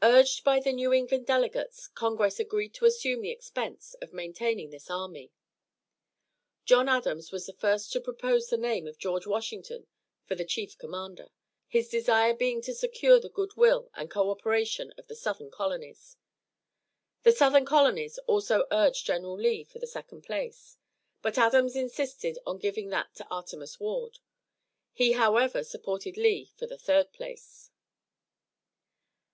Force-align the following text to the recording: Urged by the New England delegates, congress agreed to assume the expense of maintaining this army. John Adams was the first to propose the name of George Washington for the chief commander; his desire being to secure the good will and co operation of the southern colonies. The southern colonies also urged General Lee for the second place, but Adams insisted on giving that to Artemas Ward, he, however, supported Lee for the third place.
Urged 0.00 0.44
by 0.44 0.60
the 0.60 0.72
New 0.72 0.94
England 0.94 1.26
delegates, 1.26 1.88
congress 1.88 2.40
agreed 2.40 2.72
to 2.72 2.86
assume 2.86 3.20
the 3.20 3.30
expense 3.30 3.92
of 4.00 4.14
maintaining 4.14 4.70
this 4.70 4.88
army. 4.90 5.30
John 6.64 6.88
Adams 6.88 7.30
was 7.32 7.44
the 7.44 7.52
first 7.52 7.92
to 7.92 8.00
propose 8.00 8.46
the 8.48 8.56
name 8.56 8.86
of 8.86 8.96
George 8.96 9.26
Washington 9.26 9.86
for 10.24 10.36
the 10.36 10.46
chief 10.46 10.78
commander; 10.78 11.28
his 11.66 11.90
desire 11.90 12.32
being 12.32 12.62
to 12.62 12.72
secure 12.72 13.20
the 13.20 13.28
good 13.28 13.56
will 13.56 13.90
and 13.92 14.10
co 14.10 14.30
operation 14.30 14.90
of 14.96 15.06
the 15.06 15.14
southern 15.14 15.50
colonies. 15.50 16.16
The 17.24 17.32
southern 17.32 17.66
colonies 17.66 18.16
also 18.26 18.64
urged 18.72 19.04
General 19.04 19.34
Lee 19.38 19.64
for 19.64 19.78
the 19.80 19.86
second 19.86 20.22
place, 20.22 20.78
but 21.20 21.36
Adams 21.36 21.76
insisted 21.76 22.38
on 22.46 22.56
giving 22.58 22.88
that 22.88 23.14
to 23.16 23.26
Artemas 23.30 23.78
Ward, 23.78 24.20
he, 24.94 25.12
however, 25.12 25.62
supported 25.62 26.16
Lee 26.16 26.52
for 26.56 26.66
the 26.66 26.78
third 26.78 27.12
place. 27.12 27.68